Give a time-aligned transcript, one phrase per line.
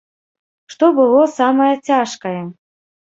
[0.75, 2.37] Што было самае цяжкае?